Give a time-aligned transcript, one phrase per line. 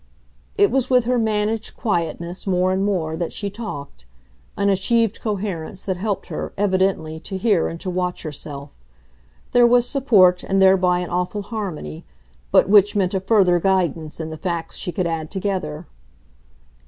[0.57, 4.07] It was with her managed quietness, more and more, that she talked
[4.57, 8.75] an achieved coherence that helped her, evidently, to hear and to watch herself;
[9.51, 12.03] there was support, and thereby an awful harmony,
[12.51, 15.85] but which meant a further guidance, in the facts she could add together.